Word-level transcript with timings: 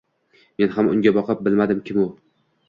Men 0.61 0.71
ham 0.77 0.89
unga 0.93 1.13
boqib 1.19 1.45
bilmadim 1.49 1.85
kim 1.91 2.01
u 2.07 2.09